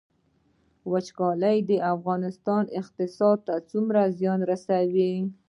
وچکالي 0.91 1.57
د 1.69 1.71
افغانستان 1.93 2.63
اقتصاد 2.79 3.37
ته 3.47 3.55
څومره 3.69 4.01
زیان 4.19 4.39
رسوي؟ 4.51 5.13